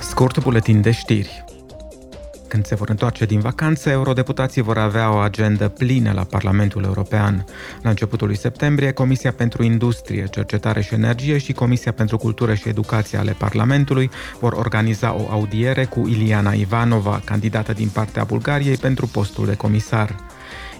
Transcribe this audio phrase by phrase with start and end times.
[0.00, 1.44] Scurt buletin de știri.
[2.48, 7.44] Când se vor întoarce din vacanță, eurodeputații vor avea o agendă plină la Parlamentul European.
[7.82, 12.68] La începutul lui septembrie, Comisia pentru Industrie, Cercetare și Energie și Comisia pentru Cultură și
[12.68, 19.06] Educație ale Parlamentului vor organiza o audiere cu Iliana Ivanova, candidată din partea Bulgariei pentru
[19.06, 20.16] postul de comisar.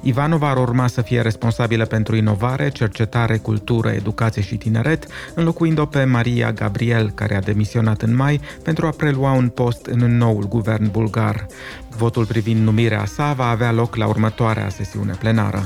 [0.03, 6.05] Ivanova ar urma să fie responsabilă pentru inovare, cercetare, cultură, educație și tineret, înlocuind-o pe
[6.05, 10.91] Maria Gabriel, care a demisionat în mai pentru a prelua un post în noul guvern
[10.91, 11.47] bulgar.
[11.97, 15.65] Votul privind numirea sa va avea loc la următoarea sesiune plenară.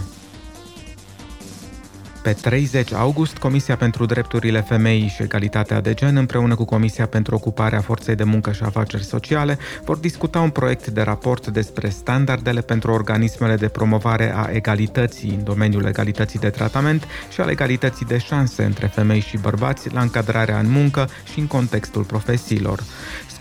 [2.22, 7.34] Pe 30 august, Comisia pentru Drepturile Femeii și Egalitatea de Gen, împreună cu Comisia pentru
[7.34, 12.60] Ocuparea Forței de Muncă și Afaceri Sociale, vor discuta un proiect de raport despre standardele
[12.60, 18.18] pentru organismele de promovare a egalității în domeniul egalității de tratament și al egalității de
[18.18, 22.82] șanse între femei și bărbați la încadrarea în muncă și în contextul profesiilor.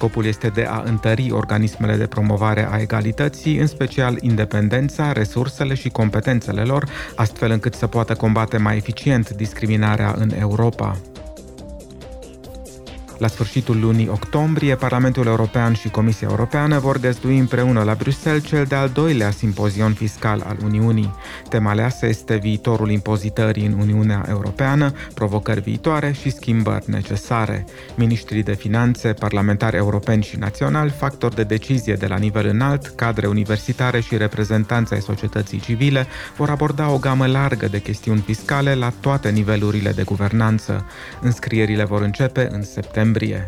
[0.01, 5.89] Scopul este de a întări organismele de promovare a egalității, în special independența, resursele și
[5.89, 10.97] competențele lor, astfel încât să poată combate mai eficient discriminarea în Europa.
[13.21, 18.65] La sfârșitul lunii octombrie, Parlamentul European și Comisia Europeană vor găzdui împreună la Bruxelles cel
[18.65, 21.13] de-al doilea simpozion fiscal al Uniunii.
[21.49, 27.65] Tema aleasă este viitorul impozitării în Uniunea Europeană, provocări viitoare și schimbări necesare.
[27.95, 33.27] Ministrii de finanțe, parlamentari europeni și naționali, factori de decizie de la nivel înalt, cadre
[33.27, 38.91] universitare și reprezentanți ai societății civile vor aborda o gamă largă de chestiuni fiscale la
[38.99, 40.85] toate nivelurile de guvernanță.
[41.21, 43.45] Înscrierile vor începe în septembrie septembrie.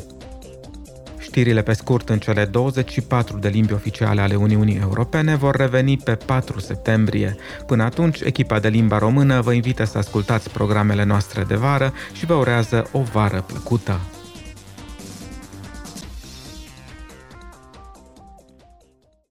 [1.17, 6.15] Știrile pe scurt în cele 24 de limbi oficiale ale Uniunii Europene vor reveni pe
[6.15, 7.35] 4 septembrie.
[7.65, 12.25] Până atunci, echipa de limba română vă invită să ascultați programele noastre de vară și
[12.25, 13.99] vă urează o vară plăcută.